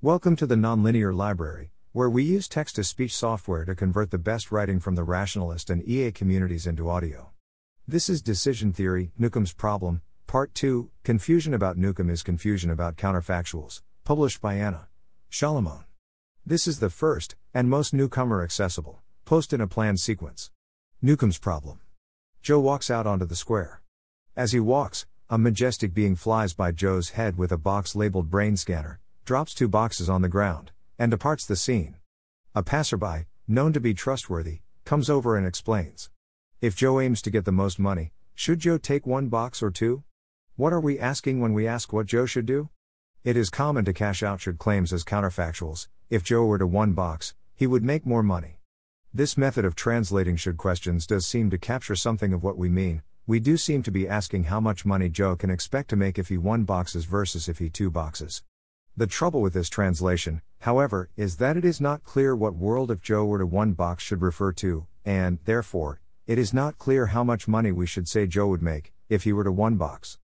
Welcome 0.00 0.36
to 0.36 0.46
the 0.46 0.54
Nonlinear 0.54 1.12
Library, 1.12 1.72
where 1.90 2.08
we 2.08 2.22
use 2.22 2.46
text 2.46 2.76
to 2.76 2.84
speech 2.84 3.12
software 3.12 3.64
to 3.64 3.74
convert 3.74 4.12
the 4.12 4.16
best 4.16 4.52
writing 4.52 4.78
from 4.78 4.94
the 4.94 5.02
rationalist 5.02 5.70
and 5.70 5.82
EA 5.88 6.12
communities 6.12 6.68
into 6.68 6.88
audio. 6.88 7.30
This 7.88 8.08
is 8.08 8.22
Decision 8.22 8.72
Theory, 8.72 9.10
Newcomb's 9.18 9.52
Problem, 9.52 10.02
Part 10.28 10.54
2 10.54 10.88
Confusion 11.02 11.52
about 11.52 11.76
Newcomb 11.76 12.10
is 12.10 12.22
Confusion 12.22 12.70
about 12.70 12.94
Counterfactuals, 12.94 13.82
published 14.04 14.40
by 14.40 14.54
Anna 14.54 14.86
Salamon. 15.32 15.82
This 16.46 16.68
is 16.68 16.78
the 16.78 16.90
first, 16.90 17.34
and 17.52 17.68
most 17.68 17.92
newcomer 17.92 18.44
accessible, 18.44 19.02
post 19.24 19.52
in 19.52 19.60
a 19.60 19.66
planned 19.66 19.98
sequence. 19.98 20.52
Newcomb's 21.02 21.38
Problem. 21.38 21.80
Joe 22.40 22.60
walks 22.60 22.88
out 22.88 23.08
onto 23.08 23.24
the 23.24 23.34
square. 23.34 23.82
As 24.36 24.52
he 24.52 24.60
walks, 24.60 25.06
a 25.28 25.38
majestic 25.38 25.92
being 25.92 26.14
flies 26.14 26.54
by 26.54 26.70
Joe's 26.70 27.10
head 27.10 27.36
with 27.36 27.50
a 27.50 27.58
box 27.58 27.96
labeled 27.96 28.30
brain 28.30 28.56
scanner, 28.56 29.00
drops 29.28 29.52
two 29.52 29.68
boxes 29.68 30.08
on 30.08 30.22
the 30.22 30.28
ground, 30.30 30.70
and 30.98 31.10
departs 31.10 31.44
the 31.44 31.54
scene. 31.54 31.96
A 32.54 32.62
passerby, 32.62 33.26
known 33.46 33.74
to 33.74 33.78
be 33.78 33.92
trustworthy, 33.92 34.60
comes 34.86 35.10
over 35.10 35.36
and 35.36 35.46
explains. 35.46 36.08
If 36.62 36.74
Joe 36.74 36.98
aims 36.98 37.20
to 37.20 37.30
get 37.30 37.44
the 37.44 37.52
most 37.52 37.78
money, 37.78 38.14
should 38.34 38.58
Joe 38.58 38.78
take 38.78 39.06
one 39.06 39.28
box 39.28 39.62
or 39.62 39.70
two? 39.70 40.02
What 40.56 40.72
are 40.72 40.80
we 40.80 40.98
asking 40.98 41.40
when 41.40 41.52
we 41.52 41.66
ask 41.66 41.92
what 41.92 42.06
Joe 42.06 42.24
should 42.24 42.46
do? 42.46 42.70
It 43.22 43.36
is 43.36 43.50
common 43.50 43.84
to 43.84 43.92
cash 43.92 44.22
out 44.22 44.40
should 44.40 44.58
claims 44.58 44.94
as 44.94 45.04
counterfactuals. 45.04 45.88
If 46.08 46.24
Joe 46.24 46.46
were 46.46 46.56
to 46.56 46.66
one 46.66 46.94
box, 46.94 47.34
he 47.54 47.66
would 47.66 47.84
make 47.84 48.06
more 48.06 48.22
money. 48.22 48.60
This 49.12 49.36
method 49.36 49.66
of 49.66 49.74
translating 49.74 50.36
should 50.36 50.56
questions 50.56 51.06
does 51.06 51.26
seem 51.26 51.50
to 51.50 51.58
capture 51.58 51.96
something 51.96 52.32
of 52.32 52.42
what 52.42 52.56
we 52.56 52.70
mean, 52.70 53.02
we 53.26 53.40
do 53.40 53.58
seem 53.58 53.82
to 53.82 53.90
be 53.90 54.08
asking 54.08 54.44
how 54.44 54.58
much 54.58 54.86
money 54.86 55.10
Joe 55.10 55.36
can 55.36 55.50
expect 55.50 55.90
to 55.90 55.96
make 55.96 56.18
if 56.18 56.30
he 56.30 56.38
one 56.38 56.64
boxes 56.64 57.04
versus 57.04 57.46
if 57.46 57.58
he 57.58 57.68
two 57.68 57.90
boxes. 57.90 58.42
The 58.98 59.06
trouble 59.06 59.42
with 59.42 59.52
this 59.52 59.68
translation, 59.68 60.42
however, 60.62 61.08
is 61.16 61.36
that 61.36 61.56
it 61.56 61.64
is 61.64 61.80
not 61.80 62.02
clear 62.02 62.34
what 62.34 62.56
world 62.56 62.90
if 62.90 63.00
Joe 63.00 63.24
were 63.24 63.38
to 63.38 63.46
one 63.46 63.74
box 63.74 64.02
should 64.02 64.20
refer 64.20 64.50
to, 64.54 64.88
and, 65.04 65.38
therefore, 65.44 66.00
it 66.26 66.36
is 66.36 66.52
not 66.52 66.78
clear 66.78 67.06
how 67.06 67.22
much 67.22 67.46
money 67.46 67.70
we 67.70 67.86
should 67.86 68.08
say 68.08 68.26
Joe 68.26 68.48
would 68.48 68.60
make, 68.60 68.92
if 69.08 69.22
he 69.22 69.32
were 69.32 69.44
to 69.44 69.52
one 69.52 69.76
box. 69.76 70.18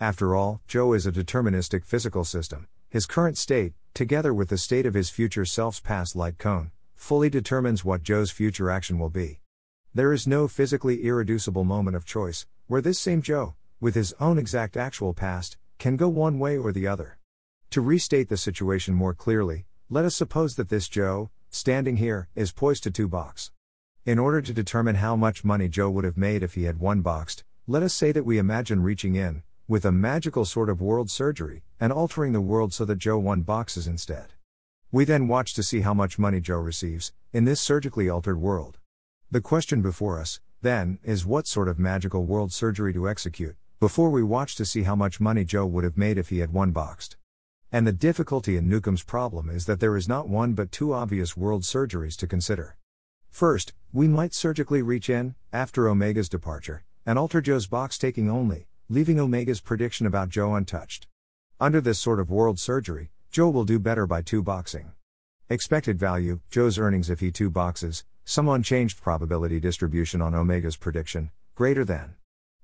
After 0.00 0.34
all, 0.34 0.60
Joe 0.66 0.92
is 0.92 1.06
a 1.06 1.12
deterministic 1.12 1.84
physical 1.84 2.24
system. 2.24 2.66
His 2.88 3.06
current 3.06 3.38
state, 3.38 3.74
together 3.94 4.34
with 4.34 4.48
the 4.48 4.58
state 4.58 4.86
of 4.86 4.94
his 4.94 5.08
future 5.08 5.44
self's 5.44 5.78
past 5.78 6.16
light 6.16 6.36
cone, 6.36 6.72
fully 6.96 7.30
determines 7.30 7.84
what 7.84 8.02
Joe's 8.02 8.32
future 8.32 8.72
action 8.72 8.98
will 8.98 9.08
be. 9.08 9.38
There 9.94 10.12
is 10.12 10.26
no 10.26 10.48
physically 10.48 11.04
irreducible 11.04 11.62
moment 11.62 11.96
of 11.96 12.04
choice, 12.04 12.44
where 12.66 12.80
this 12.80 12.98
same 12.98 13.22
Joe, 13.22 13.54
with 13.80 13.94
his 13.94 14.14
own 14.18 14.36
exact 14.36 14.76
actual 14.76 15.14
past, 15.14 15.56
can 15.78 15.94
go 15.94 16.08
one 16.08 16.40
way 16.40 16.58
or 16.58 16.72
the 16.72 16.88
other. 16.88 17.18
To 17.70 17.80
restate 17.80 18.28
the 18.28 18.36
situation 18.36 18.94
more 18.94 19.14
clearly, 19.14 19.66
let 19.90 20.04
us 20.04 20.16
suppose 20.16 20.56
that 20.56 20.68
this 20.68 20.88
Joe, 20.88 21.30
standing 21.50 21.96
here, 21.96 22.28
is 22.34 22.52
poised 22.52 22.84
to 22.84 22.90
two 22.90 23.08
box. 23.08 23.50
In 24.04 24.18
order 24.18 24.40
to 24.40 24.54
determine 24.54 24.96
how 24.96 25.16
much 25.16 25.44
money 25.44 25.68
Joe 25.68 25.90
would 25.90 26.04
have 26.04 26.16
made 26.16 26.42
if 26.42 26.54
he 26.54 26.64
had 26.64 26.78
one 26.78 27.02
boxed, 27.02 27.44
let 27.66 27.82
us 27.82 27.92
say 27.92 28.12
that 28.12 28.24
we 28.24 28.38
imagine 28.38 28.82
reaching 28.82 29.16
in, 29.16 29.42
with 29.68 29.84
a 29.84 29.92
magical 29.92 30.44
sort 30.44 30.70
of 30.70 30.80
world 30.80 31.10
surgery, 31.10 31.64
and 31.80 31.92
altering 31.92 32.32
the 32.32 32.40
world 32.40 32.72
so 32.72 32.84
that 32.84 32.98
Joe 32.98 33.18
one 33.18 33.42
boxes 33.42 33.86
instead. 33.86 34.32
We 34.92 35.04
then 35.04 35.28
watch 35.28 35.52
to 35.54 35.62
see 35.62 35.80
how 35.80 35.92
much 35.92 36.18
money 36.18 36.40
Joe 36.40 36.58
receives, 36.58 37.12
in 37.32 37.44
this 37.44 37.60
surgically 37.60 38.08
altered 38.08 38.40
world. 38.40 38.78
The 39.30 39.40
question 39.40 39.82
before 39.82 40.20
us, 40.20 40.40
then, 40.62 40.98
is 41.02 41.26
what 41.26 41.46
sort 41.46 41.68
of 41.68 41.78
magical 41.78 42.24
world 42.24 42.52
surgery 42.52 42.92
to 42.92 43.08
execute, 43.08 43.56
before 43.80 44.10
we 44.10 44.22
watch 44.22 44.54
to 44.56 44.64
see 44.64 44.84
how 44.84 44.94
much 44.94 45.20
money 45.20 45.44
Joe 45.44 45.66
would 45.66 45.84
have 45.84 45.98
made 45.98 46.16
if 46.16 46.28
he 46.28 46.38
had 46.38 46.52
one 46.52 46.70
boxed. 46.70 47.16
And 47.72 47.86
the 47.86 47.92
difficulty 47.92 48.56
in 48.56 48.68
Newcomb's 48.68 49.02
problem 49.02 49.50
is 49.50 49.66
that 49.66 49.80
there 49.80 49.96
is 49.96 50.08
not 50.08 50.28
one 50.28 50.54
but 50.54 50.70
two 50.70 50.92
obvious 50.92 51.36
world 51.36 51.62
surgeries 51.62 52.16
to 52.16 52.26
consider. 52.26 52.76
First, 53.28 53.74
we 53.92 54.08
might 54.08 54.34
surgically 54.34 54.82
reach 54.82 55.10
in, 55.10 55.34
after 55.52 55.88
Omega's 55.88 56.28
departure, 56.28 56.84
and 57.04 57.18
alter 57.18 57.40
Joe's 57.40 57.66
box 57.66 57.98
taking 57.98 58.30
only, 58.30 58.68
leaving 58.88 59.18
Omega's 59.18 59.60
prediction 59.60 60.06
about 60.06 60.28
Joe 60.28 60.54
untouched. 60.54 61.06
Under 61.60 61.80
this 61.80 61.98
sort 61.98 62.20
of 62.20 62.30
world 62.30 62.58
surgery, 62.58 63.10
Joe 63.30 63.50
will 63.50 63.64
do 63.64 63.78
better 63.78 64.06
by 64.06 64.22
two 64.22 64.42
boxing. 64.42 64.92
Expected 65.48 65.98
value, 65.98 66.40
Joe's 66.50 66.78
earnings 66.78 67.10
if 67.10 67.20
he 67.20 67.30
two 67.30 67.50
boxes, 67.50 68.04
some 68.24 68.48
unchanged 68.48 69.00
probability 69.00 69.60
distribution 69.60 70.22
on 70.22 70.34
Omega's 70.34 70.76
prediction, 70.76 71.30
greater 71.54 71.84
than. 71.84 72.14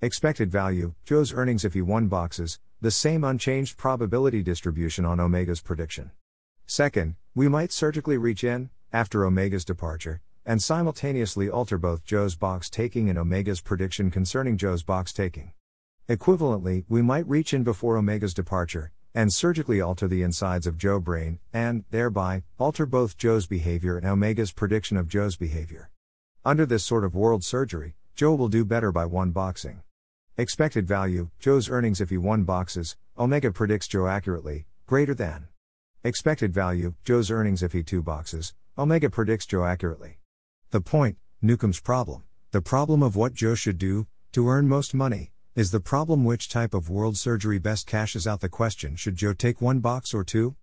Expected 0.00 0.48
value, 0.48 0.94
Joe's 1.04 1.32
earnings 1.32 1.64
if 1.64 1.74
he 1.74 1.82
one 1.82 2.06
boxes, 2.06 2.60
the 2.80 2.92
same 2.92 3.24
unchanged 3.24 3.76
probability 3.76 4.44
distribution 4.44 5.04
on 5.04 5.18
Omega's 5.18 5.60
prediction. 5.60 6.12
Second, 6.66 7.16
we 7.34 7.48
might 7.48 7.72
surgically 7.72 8.16
reach 8.16 8.44
in, 8.44 8.70
after 8.92 9.26
Omega's 9.26 9.64
departure, 9.64 10.20
and 10.46 10.62
simultaneously 10.62 11.50
alter 11.50 11.78
both 11.78 12.04
Joe's 12.04 12.36
box 12.36 12.70
taking 12.70 13.10
and 13.10 13.18
Omega's 13.18 13.60
prediction 13.60 14.08
concerning 14.12 14.56
Joe's 14.56 14.84
box 14.84 15.12
taking. 15.12 15.50
Equivalently, 16.08 16.84
we 16.88 17.02
might 17.02 17.26
reach 17.26 17.52
in 17.52 17.64
before 17.64 17.96
Omega's 17.96 18.34
departure, 18.34 18.92
and 19.16 19.32
surgically 19.32 19.80
alter 19.80 20.06
the 20.06 20.22
insides 20.22 20.68
of 20.68 20.78
Joe 20.78 21.00
brain, 21.00 21.40
and, 21.52 21.82
thereby, 21.90 22.44
alter 22.56 22.86
both 22.86 23.18
Joe's 23.18 23.48
behavior 23.48 23.96
and 23.96 24.06
Omega's 24.06 24.52
prediction 24.52 24.96
of 24.96 25.08
Joe's 25.08 25.34
behavior. 25.34 25.90
Under 26.44 26.64
this 26.64 26.84
sort 26.84 27.02
of 27.02 27.16
world 27.16 27.42
surgery, 27.42 27.96
Joe 28.14 28.36
will 28.36 28.48
do 28.48 28.64
better 28.64 28.92
by 28.92 29.04
one 29.04 29.32
boxing. 29.32 29.82
Expected 30.40 30.86
value, 30.86 31.30
Joe's 31.40 31.68
earnings 31.68 32.00
if 32.00 32.10
he 32.10 32.16
one 32.16 32.44
boxes, 32.44 32.96
Omega 33.18 33.50
predicts 33.50 33.88
Joe 33.88 34.06
accurately, 34.06 34.66
greater 34.86 35.12
than. 35.12 35.48
Expected 36.04 36.54
value, 36.54 36.94
Joe's 37.02 37.28
earnings 37.28 37.60
if 37.60 37.72
he 37.72 37.82
two 37.82 38.02
boxes, 38.02 38.54
Omega 38.78 39.10
predicts 39.10 39.46
Joe 39.46 39.64
accurately. 39.64 40.20
The 40.70 40.80
point, 40.80 41.16
Newcomb's 41.42 41.80
problem, 41.80 42.22
the 42.52 42.62
problem 42.62 43.02
of 43.02 43.16
what 43.16 43.34
Joe 43.34 43.56
should 43.56 43.78
do, 43.78 44.06
to 44.30 44.48
earn 44.48 44.68
most 44.68 44.94
money, 44.94 45.32
is 45.56 45.72
the 45.72 45.80
problem 45.80 46.22
which 46.24 46.48
type 46.48 46.72
of 46.72 46.88
world 46.88 47.16
surgery 47.16 47.58
best 47.58 47.88
cashes 47.88 48.24
out 48.24 48.38
the 48.38 48.48
question 48.48 48.94
should 48.94 49.16
Joe 49.16 49.32
take 49.32 49.60
one 49.60 49.80
box 49.80 50.14
or 50.14 50.22
two? 50.22 50.54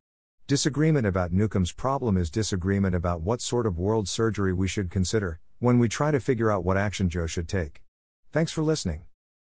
Disagreement 0.47 1.06
about 1.06 1.34
Newcomb's 1.34 1.74
problem 1.74 2.16
is 2.16 2.30
disagreement 2.30 2.96
about 2.96 3.24
what 3.24 3.41
sort 3.41 3.66
of 3.66 3.78
world 3.78 4.08
surgery 4.08 4.53
we 4.53 4.69
should 4.69 4.90
consider 4.90 5.41
when 5.59 5.80
we 5.80 5.90
try 5.90 6.12
to 6.12 6.22
figure 6.22 6.50
out 6.50 6.64
what 6.64 6.78
action 6.78 7.09
Joe 7.09 7.28
should 7.28 7.50
take. 7.50 7.81
Thanks 8.31 8.53
for 8.53 8.62
listening. 8.62 9.02